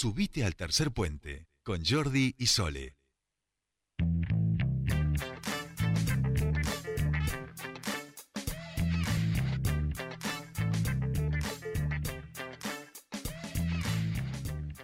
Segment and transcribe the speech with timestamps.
[0.00, 2.96] Subite al tercer puente con Jordi y Sole.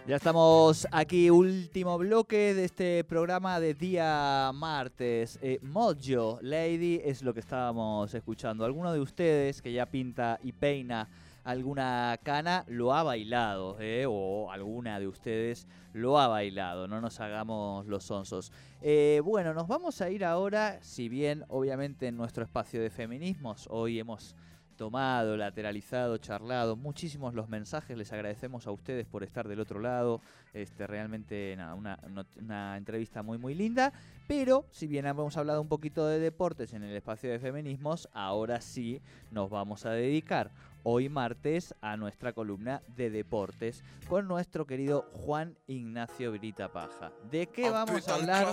[0.05, 5.39] Ya estamos aquí, último bloque de este programa de día martes.
[5.41, 8.63] Eh, Mojo Lady es lo que estábamos escuchando.
[8.65, 11.09] Alguno de ustedes que ya pinta y peina
[11.47, 17.21] alguna cana lo ha bailado, eh, o alguna de ustedes lo ha bailado, no nos
[17.21, 18.51] hagamos los onzos.
[18.81, 23.65] Eh, bueno, nos vamos a ir ahora, si bien obviamente en nuestro espacio de feminismos,
[23.71, 24.35] hoy hemos
[24.77, 30.21] tomado, lateralizado, charlado, muchísimos los mensajes, les agradecemos a ustedes por estar del otro lado,
[30.53, 31.97] este, realmente una,
[32.39, 33.91] una, entrevista muy muy linda,
[34.27, 38.61] pero si bien hemos hablado un poquito de deportes en el espacio de feminismos, ahora
[38.61, 40.51] sí nos vamos a dedicar
[40.89, 47.11] hoy martes a nuestra columna de deportes con nuestro querido Juan Ignacio Brita Paja.
[47.29, 48.47] ¿De qué vamos a hablar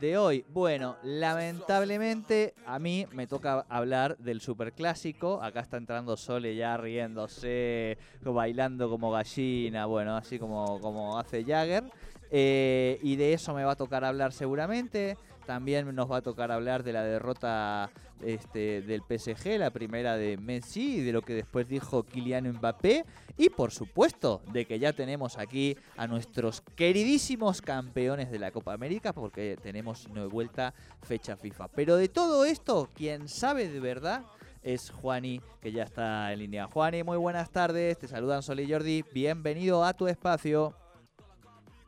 [0.00, 0.44] de hoy?
[0.48, 5.40] Bueno, lamentablemente a mí me toca hablar del superclásico.
[5.40, 11.84] Acá está entrando Sole ya riéndose, bailando como gallina, bueno, así como, como hace Jagger.
[12.32, 15.16] Eh, y de eso me va a tocar hablar seguramente.
[15.46, 17.90] También nos va a tocar hablar de la derrota
[18.22, 23.04] este, del PSG, la primera de Messi, y de lo que después dijo Kylian Mbappé.
[23.36, 28.72] Y por supuesto, de que ya tenemos aquí a nuestros queridísimos campeones de la Copa
[28.72, 31.68] América, porque tenemos de vuelta fecha FIFA.
[31.68, 34.24] Pero de todo esto, quien sabe de verdad
[34.62, 36.66] es Juani, que ya está en línea.
[36.66, 37.98] Juani, muy buenas tardes.
[37.98, 39.04] Te saludan Sol y Jordi.
[39.12, 40.74] Bienvenido a tu espacio.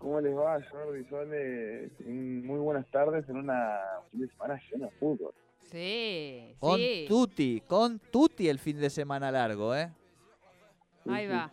[0.03, 1.05] ¿Cómo les va, Jordi?
[1.05, 1.89] Sole?
[2.05, 3.79] muy buenas tardes en una
[4.11, 5.33] fin de semana llena de fútbol.
[5.63, 9.93] Sí, con Tutti, con Tutti el fin de semana largo, ¿eh?
[11.09, 11.49] Ahí va.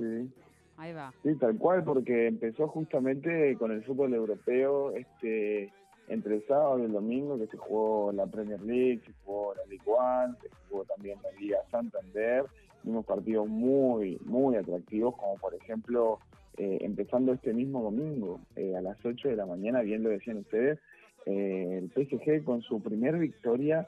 [0.78, 1.14] Ahí va.
[1.22, 5.72] Sí, tal cual, porque empezó justamente con el fútbol europeo este
[6.08, 9.66] entre el sábado y el domingo, que se jugó la Premier League, se jugó la
[9.68, 12.46] League One, se jugó también la Liga Santander,
[12.84, 16.20] unos partidos muy, muy atractivos, como por ejemplo
[16.58, 20.38] eh, empezando este mismo domingo eh, a las 8 de la mañana, bien lo decían
[20.38, 20.80] ustedes,
[21.26, 23.88] eh, el PSG con su primer victoria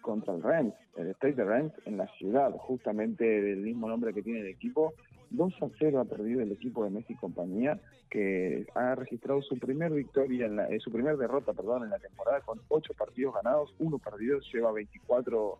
[0.00, 4.22] contra el Rennes, el State de Rennes en la ciudad, justamente del mismo nombre que
[4.22, 4.92] tiene el equipo.
[5.30, 7.78] 2 a 0 ha perdido el equipo de Messi y compañía,
[8.10, 12.40] que ha registrado su primer victoria, en la, su primer derrota, perdón, en la temporada
[12.40, 15.58] con 8 partidos ganados, 1 perdido, lleva 24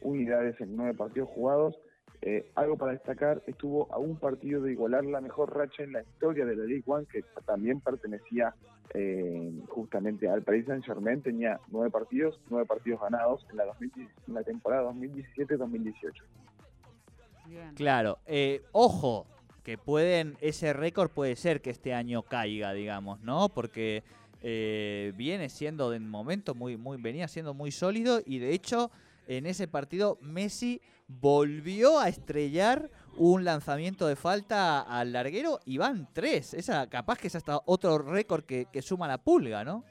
[0.00, 1.78] unidades en 9 partidos jugados
[2.26, 6.00] eh, algo para destacar, estuvo a un partido de igualar la mejor racha en la
[6.00, 8.54] historia de la League One, que también pertenecía
[8.94, 13.66] eh, justamente al Paris Saint Germain, tenía nueve partidos, nueve partidos ganados en la,
[14.28, 16.22] la temporada 2017-2018.
[17.74, 19.26] Claro, eh, ojo,
[19.62, 23.50] que pueden, ese récord puede ser que este año caiga, digamos, ¿no?
[23.50, 24.02] Porque
[24.40, 28.90] viene siendo de momento muy, muy, venía siendo muy sólido y de hecho
[29.26, 36.08] en ese partido Messi volvió a estrellar un lanzamiento de falta al larguero y van
[36.12, 36.54] tres.
[36.54, 39.84] Esa, capaz que es hasta otro récord que, suma la pulga, ¿no?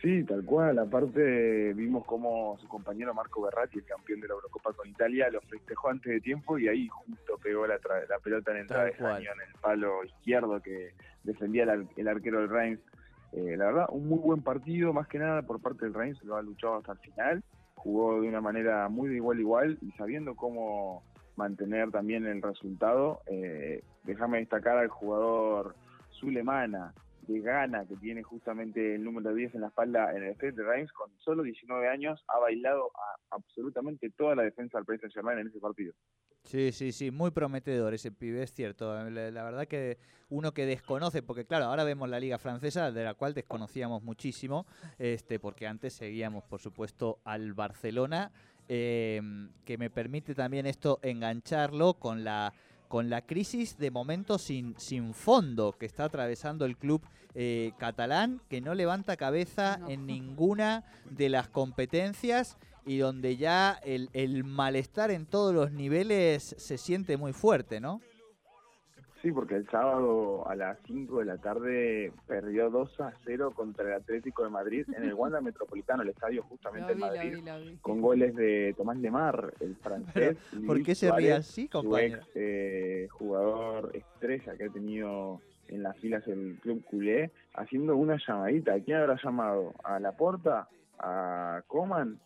[0.00, 0.78] Sí, tal cual.
[0.78, 5.40] Aparte vimos como su compañero Marco Berratti, el campeón de la Eurocopa con Italia, lo
[5.42, 7.78] festejó antes de tiempo y ahí justo pegó la,
[8.08, 11.64] la pelota en el travesaño, en el palo izquierdo que defendía
[11.96, 12.80] el, arquero del Reims.
[13.32, 16.36] Eh, la verdad, un muy buen partido, más que nada por parte del Reims, lo
[16.36, 17.44] ha luchado hasta el final
[17.82, 21.02] jugó de una manera muy de igual igual y sabiendo cómo
[21.34, 23.20] mantener también el resultado.
[23.26, 25.74] Eh, déjame destacar al jugador
[26.12, 26.94] Zulemana
[27.26, 30.64] de Ghana, que tiene justamente el número 10 en la espalda en el State de
[30.64, 35.38] Reims, con solo 19 años, ha bailado a absolutamente toda la defensa del Paris Saint-Germain
[35.38, 35.94] en ese partido.
[36.44, 38.92] Sí, sí, sí, muy prometedor ese pibe, es cierto.
[39.10, 43.14] La, verdad que uno que desconoce, porque claro, ahora vemos la liga francesa, de la
[43.14, 44.66] cual desconocíamos muchísimo,
[44.98, 48.32] este, porque antes seguíamos, por supuesto, al Barcelona,
[48.68, 52.52] em, que me permite también esto engancharlo con la
[52.92, 57.00] con la crisis de momento sin, sin fondo que está atravesando el club
[57.34, 64.10] eh, catalán, que no levanta cabeza en ninguna de las competencias y donde ya el,
[64.12, 68.02] el malestar en todos los niveles se siente muy fuerte, ¿no?
[69.22, 73.86] Sí, porque el sábado a las 5 de la tarde perdió 2 a 0 contra
[73.86, 77.38] el Atlético de Madrid en el Wanda Metropolitano, el estadio justamente en Madrid,
[77.80, 80.36] con goles de Tomás Lemar, el francés.
[80.66, 82.16] ¿Por qué se ríe así, compañero?
[82.16, 87.96] Su ex eh, jugador estrella que ha tenido en las filas el club culé, haciendo
[87.96, 88.74] una llamadita.
[88.74, 89.72] ¿A quién habrá llamado?
[89.84, 90.68] ¿A la porta?
[90.98, 92.18] ¿A Coman?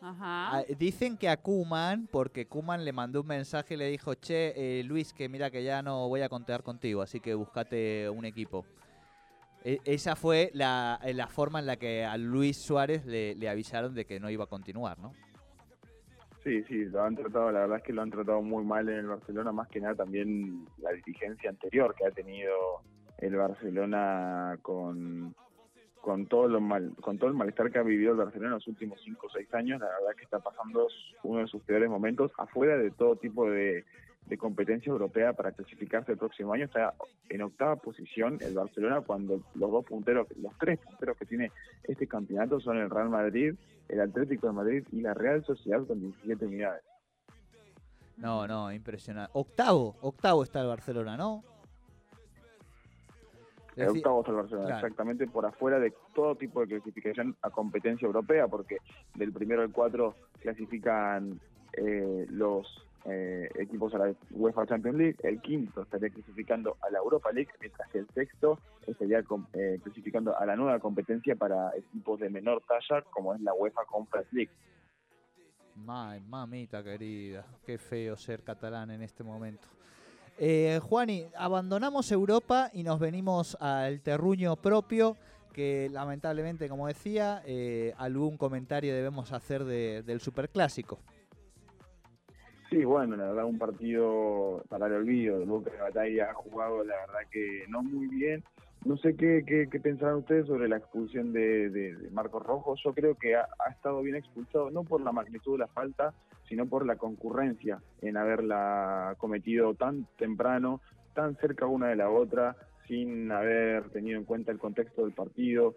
[0.00, 4.52] Ah, dicen que a Kuman, porque Kuman le mandó un mensaje y le dijo, che,
[4.56, 8.24] eh, Luis, que mira que ya no voy a contar contigo, así que búscate un
[8.24, 8.64] equipo.
[9.64, 13.94] E, esa fue la, la, forma en la que a Luis Suárez le, le, avisaron
[13.94, 15.12] de que no iba a continuar, ¿no?
[16.44, 18.98] Sí, sí, lo han tratado, la verdad es que lo han tratado muy mal en
[18.98, 22.54] el Barcelona, más que nada también la dirigencia anterior que ha tenido
[23.18, 25.34] el Barcelona con,
[26.06, 28.68] con todo lo mal, con todo el malestar que ha vivido el Barcelona en los
[28.68, 30.86] últimos 5 o 6 años, la verdad que está pasando
[31.24, 33.84] uno de sus peores momentos afuera de todo tipo de,
[34.24, 36.66] de competencia europea para clasificarse el próximo año.
[36.66, 36.94] Está
[37.28, 41.50] en octava posición el Barcelona cuando los dos punteros, los tres punteros que tiene
[41.82, 43.56] este campeonato son el Real Madrid,
[43.88, 46.84] el Atlético de Madrid y la Real Sociedad con 17 unidades.
[48.16, 49.32] No, no, impresionante.
[49.34, 51.42] Octavo, octavo está el Barcelona, ¿no?
[53.76, 58.06] El octavo está el Barcelona, exactamente por afuera de todo tipo de clasificación a competencia
[58.06, 58.78] europea, porque
[59.14, 61.38] del primero al cuatro clasifican
[61.74, 62.66] eh, los
[63.04, 67.50] eh, equipos a la UEFA Champions League, el quinto estaría clasificando a la Europa League,
[67.60, 72.62] mientras que el sexto estaría eh, clasificando a la nueva competencia para equipos de menor
[72.66, 74.50] talla, como es la UEFA Conference League.
[76.20, 79.68] mamita querida, qué feo ser catalán en este momento.
[80.38, 85.16] Eh, Juani, abandonamos Europa y nos venimos al terruño propio,
[85.54, 90.98] que lamentablemente, como decía, eh, algún comentario debemos hacer del superclásico.
[92.68, 96.84] Sí, bueno, la verdad un partido para el olvido, el Boca de Batalla ha jugado
[96.84, 98.44] la verdad que no muy bien.
[98.86, 102.76] No sé qué, qué, pensaron ustedes sobre la expulsión de, de, Marcos Rojo.
[102.84, 106.14] Yo creo que ha, estado bien expulsado, no por la magnitud de la falta,
[106.48, 110.80] sino por la concurrencia en haberla cometido tan temprano,
[111.14, 112.56] tan cerca una de la otra,
[112.86, 115.74] sin haber tenido en cuenta el contexto del partido.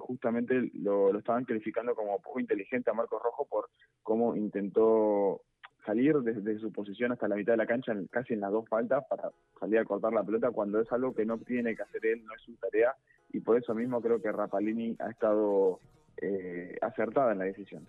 [0.00, 3.68] justamente lo, lo estaban calificando como poco inteligente a Marcos Rojo por
[4.02, 5.42] cómo intentó
[5.84, 9.04] salir desde su posición hasta la mitad de la cancha, casi en las dos faltas,
[9.08, 12.24] para salir a cortar la pelota cuando es algo que no tiene que hacer él,
[12.24, 12.94] no es su tarea,
[13.32, 15.80] y por eso mismo creo que Rapalini ha estado
[16.16, 17.86] eh, acertada en la decisión.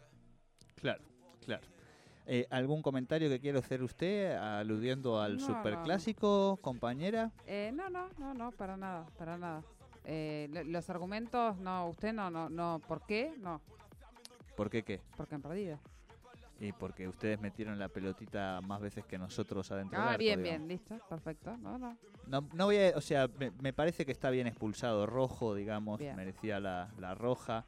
[0.75, 1.03] Claro,
[1.45, 1.63] claro.
[2.27, 7.31] Eh, ¿Algún comentario que quiere hacer usted aludiendo al superclásico, compañera?
[7.45, 9.63] Eh, no, no, no, no, para nada, para nada.
[10.65, 13.33] los argumentos, no, usted no, no, no, ¿por qué?
[13.38, 13.62] No.
[14.57, 15.01] ¿Por qué qué?
[15.15, 15.80] Porque han perdido
[16.59, 20.67] y porque ustedes metieron la pelotita más veces que nosotros adentro ah, del bien, bien,
[20.67, 21.55] listo, perfecto.
[21.57, 21.97] No, no.
[22.27, 23.29] No, voy a, o sea,
[23.61, 27.65] me, parece que está bien expulsado rojo, digamos, merecía la, la, roja.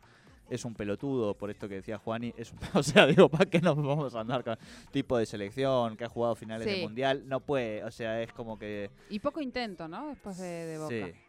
[0.49, 3.75] Es un pelotudo, por esto que decía Juani, es o sea, digo, ¿para qué nos
[3.75, 4.57] vamos a andar con
[4.91, 7.27] tipo de selección que ha jugado finales de mundial?
[7.27, 8.89] No puede, o sea, es como que...
[9.09, 10.07] Y poco intento, ¿no?
[10.07, 11.07] Después de, de Boca.
[11.07, 11.26] Sí.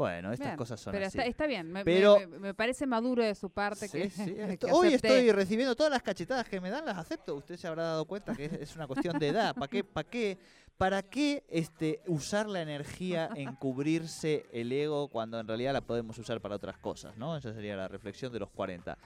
[0.00, 1.18] Bueno, estas cosas son pero así.
[1.18, 4.10] Está, está bien, me, pero, me, parece maduro de su parte que,
[4.72, 7.34] Hoy estoy recibiendo todas las cachetadas que me dan, las acepto.
[7.34, 9.54] Usted se habrá dado cuenta que es, una cuestión de edad.
[9.54, 10.38] ¿Para qué, para qué,
[10.78, 16.16] para qué este, usar la energía en cubrirse el ego cuando en realidad la podemos
[16.16, 17.18] usar para otras cosas?
[17.18, 17.36] ¿no?
[17.36, 18.96] Esa sería la reflexión de los 40.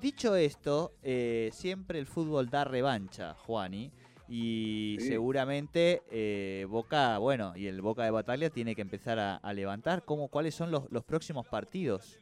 [0.00, 3.90] Dicho esto, eh, siempre el fútbol da revancha, Juani.
[4.28, 10.04] Y seguramente eh, Boca, bueno, y el Boca de Batalla tiene que empezar a, levantar.
[10.04, 12.18] ¿Cómo, ¿Cuáles son los, los próximos partidos?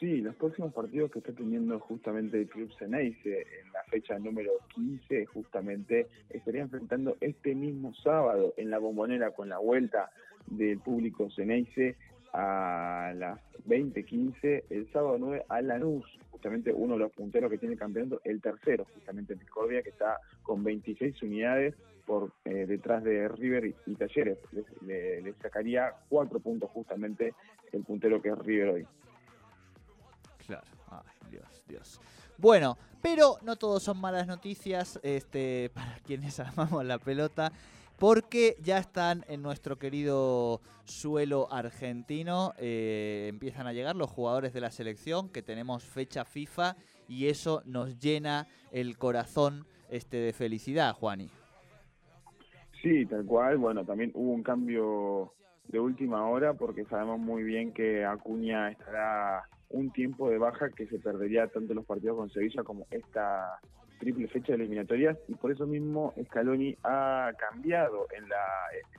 [0.00, 4.50] Sí, los próximos partidos que está teniendo justamente el Club Ceneice en la fecha número
[4.74, 10.10] 15, justamente estaría enfrentando este mismo sábado en la bombonera con la vuelta
[10.46, 11.96] del público Ceneice
[12.32, 17.74] a las 20:15, el sábado 9 a Lanús, justamente uno de los punteros que tiene
[17.74, 23.28] el campeonato, el tercero, justamente Discordia, que está con 26 unidades por eh, detrás de
[23.28, 24.38] River y, Talleres.
[24.84, 27.34] Le, sacaría cuatro puntos justamente
[27.72, 28.86] el puntero que es River hoy.
[30.44, 32.00] Claro, ay, Dios, Dios.
[32.36, 37.52] Bueno, pero no todos son malas noticias este, para quienes amamos la pelota
[37.98, 42.52] porque ya están en nuestro querido suelo argentino.
[42.58, 46.76] Eh, empiezan a llegar los jugadores de la selección, que tenemos fecha FIFA,
[47.08, 51.30] y eso nos llena el corazón este, de felicidad, Juani.
[52.82, 53.58] Sí, tal cual.
[53.58, 55.32] Bueno, también hubo un cambio
[55.68, 60.86] de última hora porque sabemos muy bien que Acuña estará un tiempo de baja que
[60.86, 63.58] se perdería tanto los partidos con Sevilla como esta
[64.04, 68.44] triple fecha de eliminatorias y por eso mismo Scaloni ha cambiado en la,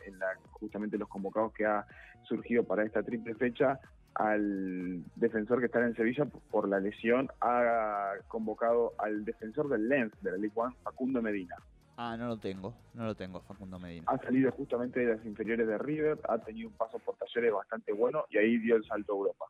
[0.08, 1.86] en la justamente los convocados que ha
[2.24, 3.80] surgido para esta triple fecha
[4.16, 10.12] al defensor que está en Sevilla por la lesión ha convocado al defensor del Lens
[10.22, 11.56] de la Ligue 1 Facundo Medina.
[11.98, 14.06] Ah, no lo tengo, no lo tengo, Facundo Medina.
[14.08, 17.94] Ha salido justamente de las inferiores de River, ha tenido un paso por talleres bastante
[17.94, 19.46] bueno y ahí dio el salto a Europa.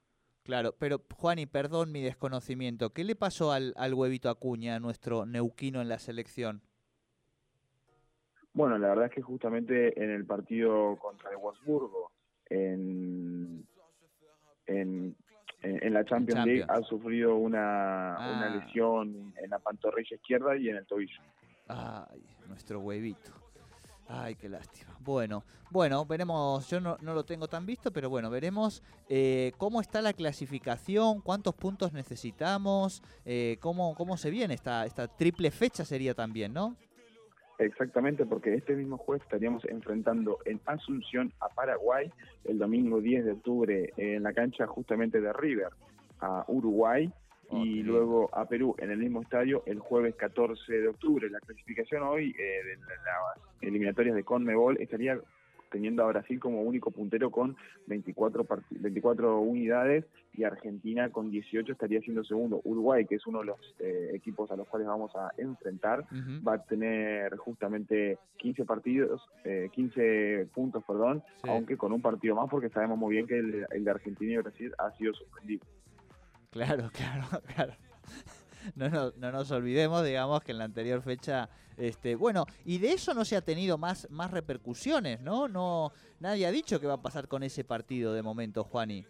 [0.45, 5.25] Claro, pero Juani, perdón mi desconocimiento, ¿qué le pasó al, al huevito Acuña, a nuestro
[5.25, 6.61] neuquino en la selección?
[8.53, 12.11] Bueno, la verdad es que justamente en el partido contra el Wolfsburgo,
[12.47, 13.65] en,
[14.67, 15.15] en,
[15.63, 18.55] en la Champions, League, ha sufrido una, una Ah.
[18.55, 21.19] lesión en la pantorrilla izquierda y en el tobillo.
[21.67, 23.31] Ay, nuestro huevito.
[24.07, 24.95] Ay, qué lástima.
[24.99, 26.69] Bueno, bueno, veremos.
[26.69, 31.21] Yo no, no lo tengo tan visto, pero bueno, veremos eh, cómo está la clasificación,
[31.21, 36.75] cuántos puntos necesitamos, eh, cómo, cómo se viene esta, esta triple fecha sería también, ¿no?
[37.57, 42.11] Exactamente, porque este mismo jueves estaríamos enfrentando en Asunción a Paraguay
[42.43, 45.69] el domingo 10 de octubre en la cancha justamente de River
[46.19, 47.11] a Uruguay
[47.51, 47.91] y qué lindo.
[47.93, 51.29] luego a Perú en el mismo estadio el jueves 14 de octubre.
[51.29, 55.19] La clasificación hoy eh, de la- las eliminatorias de Conmebol estaría
[55.71, 61.73] teniendo a Brasil como único puntero con 24, parti- 24 unidades y Argentina con 18
[61.73, 62.61] estaría siendo segundo.
[62.63, 66.05] Uruguay, que es uno de los eh, equipos a los cuales vamos a enfrentar,
[66.47, 71.49] va a tener justamente 15 partidos, eh, 15 puntos, perdón, Sí.
[71.49, 74.37] aunque con un partido más porque sabemos muy bien que el, el de Argentina y
[74.37, 75.65] Brasil ha sido suspendido.
[76.55, 77.73] Claro, claro, claro.
[78.75, 82.93] No, no, no nos olvidemos, digamos, que en la anterior fecha, este, bueno, y de
[82.93, 85.49] eso no se ha tenido más, más repercusiones, ¿no?
[85.49, 89.05] No, nadie ha dicho qué va a pasar con ese partido de momento, Juani.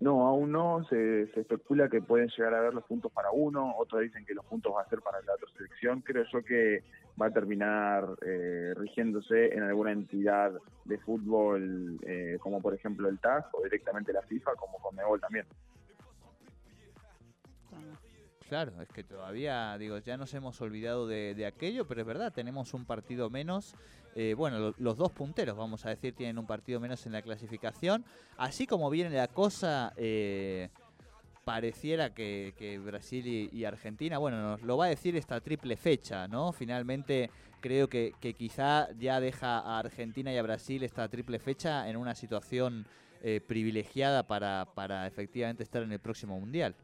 [0.00, 4.02] No, aún no, se, especula que pueden llegar a ver los puntos para uno, otros
[4.02, 6.84] dicen que los puntos va a ser para la otra selección, creo yo que
[7.20, 10.52] va a terminar eh, rigiéndose en alguna entidad
[10.84, 15.46] de fútbol eh, como por ejemplo el TAS o directamente la FIFA como Conmebol también.
[18.48, 22.32] Claro, es que todavía, digo, ya nos hemos olvidado de, de aquello, pero es verdad,
[22.32, 23.74] tenemos un partido menos.
[24.16, 27.20] eh, bueno, lo- los dos punteros, vamos a decir, tienen un partido menos en la
[27.22, 28.04] clasificación.
[28.36, 30.68] Así como viene la cosa, eh,
[31.44, 36.52] pareciera que, Brasil y, Argentina, bueno, nos lo va a decir esta triple fecha, ¿no?
[36.52, 37.28] Finalmente
[37.60, 41.96] creo que, que quizá ya deja a Argentina y a Brasil esta triple fecha en
[41.96, 42.86] una situación
[43.22, 46.74] eh, privilegiada para, para efectivamente estar en el próximo Mundial.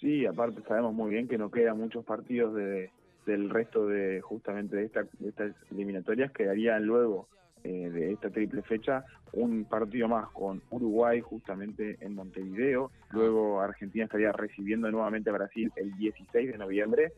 [0.00, 2.90] Sí, aparte sabemos muy bien que no quedan muchos partidos de,
[3.26, 6.32] del resto de justamente de, esta, estas eliminatorias.
[6.32, 7.28] Quedarían luego
[7.64, 12.90] eh, de esta triple fecha un partido más con Uruguay justamente en Montevideo.
[13.10, 17.12] Luego Argentina estaría recibiendo nuevamente a Brasil el 16 de noviembre.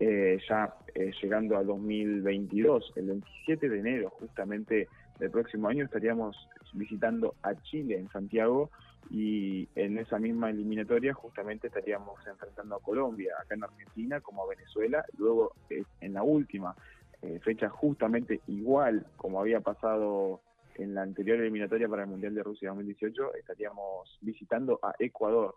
[0.00, 4.88] eh, ya eh, llegando a 2022, el 27 de enero justamente
[5.30, 6.36] próximo año estaríamos
[6.72, 8.70] visitando a Chile en Santiago
[9.10, 14.48] y en esa misma eliminatoria justamente estaríamos enfrentando a Colombia, acá en Argentina, como a
[14.48, 16.74] Venezuela, luego eh, en la última
[17.22, 20.40] eh, fecha justamente igual como había pasado
[20.74, 25.54] en la anterior eliminatoria para el Mundial de Rusia 2018, estaríamos visitando a Ecuador.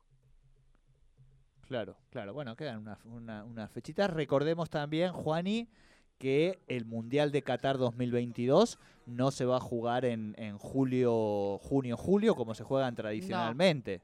[1.67, 2.33] Claro, claro.
[2.33, 4.09] Bueno, quedan unas una, unas fechitas.
[4.09, 5.67] Recordemos también, Juani,
[6.17, 11.95] que el Mundial de Qatar 2022 no se va a jugar en, en julio, junio,
[11.97, 14.01] julio, como se juegan tradicionalmente.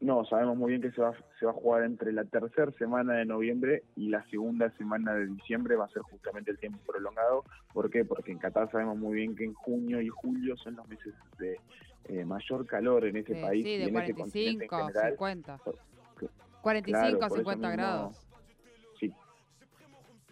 [0.00, 3.14] No, sabemos muy bien que se va, se va a jugar entre la tercera semana
[3.14, 7.44] de noviembre y la segunda semana de diciembre, va a ser justamente el tiempo prolongado.
[7.72, 8.04] ¿Por qué?
[8.04, 11.58] Porque en Qatar sabemos muy bien que en junio y julio son los meses de
[12.06, 14.86] eh, mayor calor en ese Sí, país sí, y de en ese continente en 45,
[14.88, 15.12] general.
[15.12, 15.60] 50.
[16.18, 16.28] que-
[16.60, 18.26] 45, por eso 50 mismo- grados.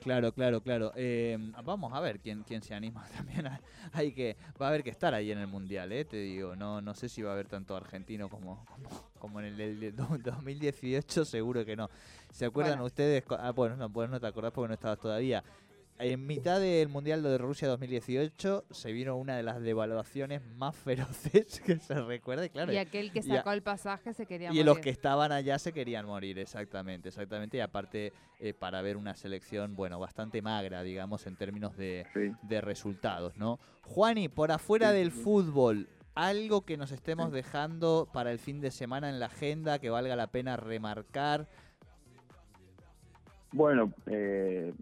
[0.03, 0.93] Claro, claro, claro.
[0.97, 3.47] Eh, vamos a ver quién, quién se anima también.
[3.47, 3.61] a-
[3.93, 6.05] hay que, va a haber que estar ahí en el mundial, ¿eh?
[6.05, 6.57] te digo.
[6.57, 10.19] No, no sé si va a haber tanto argentino como, como, como en el do-
[10.23, 11.89] 2018, seguro que no.
[12.33, 12.87] ¿Se acuerdan Bueno.
[12.87, 13.25] ustedes?
[13.31, 15.43] Ah, bueno, no, pues no te acordás porque no estabas todavía.
[15.99, 21.61] En mitad del Mundial de Rusia 2018 se vino una de las devaluaciones más feroces
[21.67, 22.73] que se recuerde, claro.
[22.73, 24.67] y aquel que y a- sacó el pasaje se quería Y morir.
[24.67, 27.59] los que estaban allá se querían morir, exactamente, exactamente.
[27.59, 32.33] Y aparte, eh, para ver una selección, bueno, bastante magra, digamos, en términos de, sí.
[32.43, 33.61] de resultados, ¿no?
[33.85, 37.33] Juani, por afuera Sí, del sí, fútbol, algo que nos estemos Sí.
[37.37, 41.47] dejando para el fin de semana en la agenda que valga la pena remarcar.
[43.53, 44.73] Bueno, eh,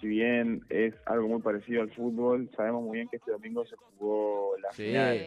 [0.00, 3.76] si bien es algo muy parecido al fútbol, sabemos muy bien que este domingo se
[3.76, 4.84] jugó la Sí.
[4.86, 5.18] final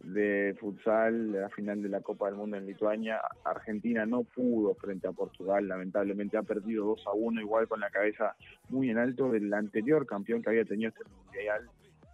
[0.00, 3.20] de futsal, la final de la Copa del Mundo en Lituania.
[3.42, 7.88] Argentina no pudo frente a Portugal, lamentablemente ha perdido 2 a 1, igual con la
[7.90, 8.36] cabeza
[8.68, 11.68] muy en alto del anterior campeón que había tenido este mundial.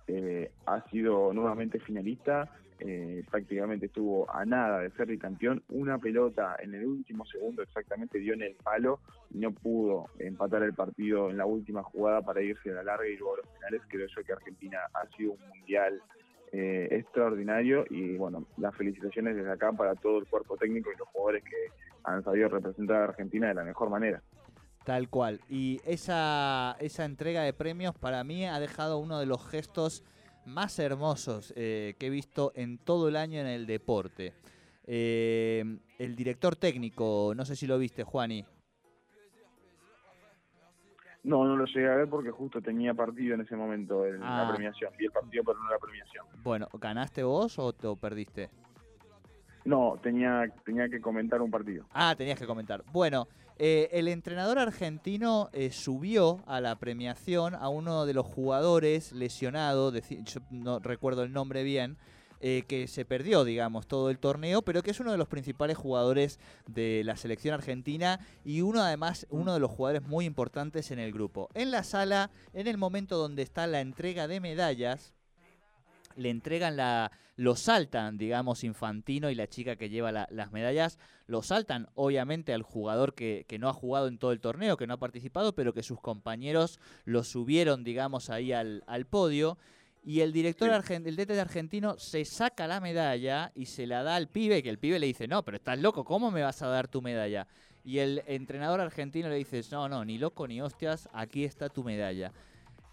[0.06, 2.48] Eh, ha sido nuevamente finalista,
[2.80, 5.62] eh, prácticamente estuvo a nada de ser campeón.
[5.68, 10.74] Una pelota en el último segundo exactamente dio en el palo no pudo empatar el
[10.74, 13.82] partido en la última jugada para irse a la larga y luego a los finales.
[13.88, 16.00] Creo yo que Argentina ha sido un mundial
[16.52, 21.08] eh, extraordinario y bueno, las felicitaciones desde acá para todo el cuerpo técnico y los
[21.08, 21.68] jugadores que
[22.04, 24.22] han sabido representar a Argentina de la mejor manera.
[24.84, 25.40] Tal cual.
[25.48, 30.02] Y esa, esa entrega de premios para mí ha dejado uno de los gestos
[30.46, 34.32] más hermosos eh, que he visto en todo el año en el deporte.
[34.86, 35.64] Eh,
[35.98, 38.44] el director técnico, no sé si lo viste, Juani.
[41.22, 44.44] No, no lo llegué a ver porque justo tenía partido en ese momento en Ah.
[44.44, 44.90] la premiación.
[44.98, 46.24] Vi el partido pero no la premiación.
[46.42, 48.48] Bueno, ¿ganaste vos o te perdiste?
[49.66, 51.84] No, tenía, tenía que comentar un partido.
[51.92, 52.82] Ah, tenías que comentar.
[52.90, 53.28] Bueno,
[53.62, 59.92] eh, el entrenador argentino eh, subió a la premiación a uno de los jugadores lesionado,
[59.92, 61.98] yo no recuerdo el nombre bien,
[62.40, 65.76] eh, que se perdió, digamos, todo el torneo, pero que es uno de los principales
[65.76, 70.98] jugadores de la selección argentina y uno además, uno de los jugadores muy importantes en
[70.98, 71.50] el grupo.
[71.52, 75.12] En la sala, en el momento donde está la entrega de medallas,
[76.16, 80.98] le entregan la, lo saltan, digamos, Infantino y la chica que lleva la- las medallas,
[81.26, 84.86] lo saltan obviamente al jugador que, que no ha jugado en todo el torneo, que
[84.86, 89.58] no ha participado, pero que sus compañeros lo subieron, digamos, ahí al, al podio.
[90.02, 94.16] Y el director, el DT de argentino, se saca la medalla y se la da
[94.16, 96.68] al pibe, que el pibe le dice, no, pero estás loco, ¿cómo me vas a
[96.68, 97.46] dar tu medalla?
[97.84, 101.84] Y el entrenador argentino le dice, no, no, ni loco ni hostias, aquí está tu
[101.84, 102.32] medalla.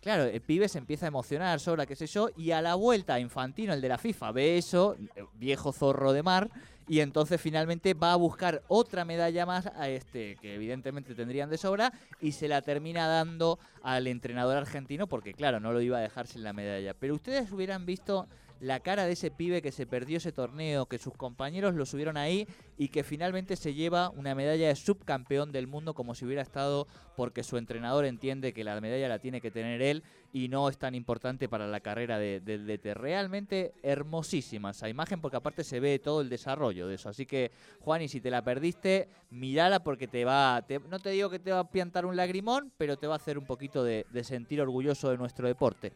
[0.02, 3.20] Claro, el pibe se empieza a emocionar, sobra, qué sé yo, y a la vuelta
[3.20, 6.50] Infantino, el de la FIFA, ve eso, eh, viejo zorro de mar,
[6.88, 11.58] y entonces finalmente va a buscar otra medalla más a este, que evidentemente tendrían de
[11.58, 16.02] sobra, y se la termina dando al entrenador argentino, porque claro, no lo iba a
[16.02, 16.94] dejar sin la medalla.
[16.94, 18.28] Pero ustedes hubieran visto
[18.60, 22.18] la cara de ese pibe que se perdió ese torneo, que sus compañeros lo subieron
[22.18, 22.48] ahí
[22.78, 26.88] y que finalmente se lleva una medalla de subcampeón del mundo como si hubiera estado
[27.16, 30.78] porque su entrenador entiende que la medalla la tiene que tener él y no es
[30.78, 32.94] tan importante para la carrera de- DT.
[32.94, 37.10] Realmente hermosísima esa imagen porque aparte se ve todo el desarrollo de eso.
[37.10, 41.10] Así que, Juan, y si te la perdiste, mirala porque te va, te- no te
[41.12, 43.84] digo que te va a piantar un lagrimón, pero te va a hacer un poquito
[43.84, 45.94] de, de sentir orgulloso de nuestro deporte.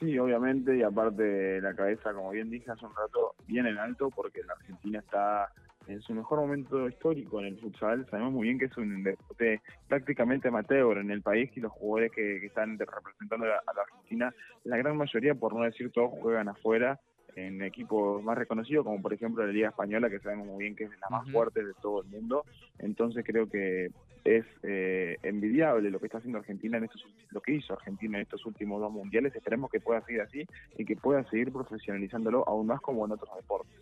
[0.00, 4.08] Sí, obviamente, y aparte la cabeza, como bien dije hace un rato, bien en alto
[4.08, 5.52] porque la Argentina está
[5.88, 8.06] en su mejor momento histórico en el futsal.
[8.10, 12.12] Sabemos muy bien que es un deporte prácticamente amateur en el país y los jugadores
[12.12, 14.34] que, están representando a la Argentina,
[14.64, 16.98] la gran mayoría, por no decir todos, juegan afuera
[17.36, 20.84] en equipos más reconocidos, como por ejemplo la Liga Española, que sabemos muy bien que
[20.84, 22.44] es la más fuerte de todo el mundo.
[22.78, 23.90] Entonces creo que
[24.24, 28.22] es eh, envidiable lo que está haciendo Argentina en estos lo que hizo Argentina en
[28.22, 29.34] estos últimos dos mundiales.
[29.34, 33.34] Esperemos que pueda seguir así y que pueda seguir profesionalizándolo aún más como en otros
[33.36, 33.80] deportes.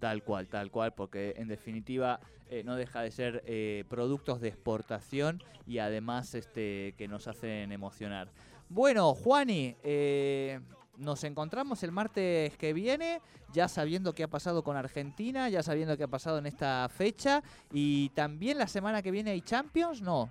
[0.00, 4.48] Tal cual, tal cual, porque en definitiva eh, no deja de ser eh, productos de
[4.48, 8.28] exportación y además este que nos hacen emocionar.
[8.68, 10.60] Bueno, Juani, eh,
[10.98, 13.20] nos encontramos el martes que viene,
[13.52, 17.42] ya sabiendo qué ha pasado con Argentina, ya sabiendo qué ha pasado en esta fecha
[17.72, 20.30] y también la semana que viene hay Champions, ¿no?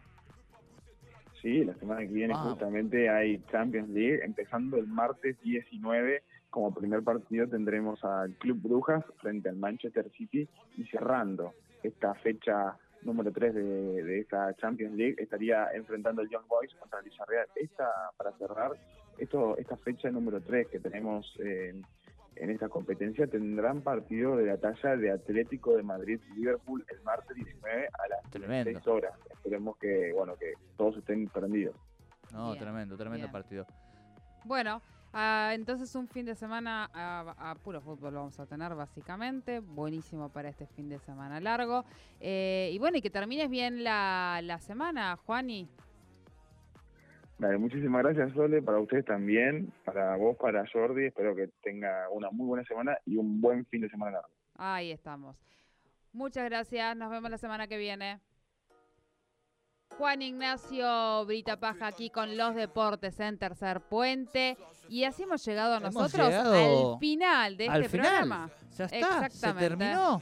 [1.42, 6.24] Sí, la semana que viene justamente hay Champions League, empezando el martes 19.
[6.50, 10.48] Como primer partido tendremos al Club Brujas frente al Manchester City
[10.78, 16.48] y cerrando esta fecha número 3 de, de esta Champions League estaría enfrentando el Young
[16.48, 17.48] Boys contra el Villarreal.
[17.56, 18.72] Esta, para cerrar,
[19.18, 21.74] esto, esta fecha número 3 que tenemos eh,
[22.36, 27.88] en esta competencia tendrán partido de la talla de Atlético de Madrid-Liverpool el martes 19
[27.88, 28.72] a las Tremendo.
[28.72, 29.14] 6 horas.
[29.32, 31.76] Esperemos que, bueno, que todos estén prendidos.
[32.32, 33.32] No, Bien, tremendo, tremendo bien.
[33.32, 33.68] partido.
[34.46, 34.82] Bueno,
[35.14, 39.60] ah, entonces un fin de semana a, a puro fútbol vamos a tener básicamente.
[39.60, 41.86] Buenísimo para este fin de semana largo.
[42.20, 45.70] Eh, y bueno, y que termines bien la, la semana, Juani.
[47.44, 51.08] Dale, muchísimas gracias, Sole, para ustedes también, para vos, para Jordi.
[51.08, 54.30] Espero que tenga una muy buena semana y un buen fin de semana largo.
[54.56, 55.36] Ahí estamos.
[56.14, 56.96] Muchas gracias.
[56.96, 58.22] Nos vemos la semana que viene.
[59.98, 64.58] Juan Ignacio Brita Paja aquí con los deportes en Tercer Puente.
[64.88, 68.08] Y así hemos llegado Hemos nosotros llegado al final de Al este final.
[68.08, 68.50] programa.
[68.78, 69.68] Ya está, se Exactamente.
[69.68, 70.22] terminó.